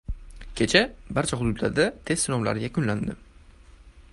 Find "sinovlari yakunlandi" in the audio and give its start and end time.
2.25-3.17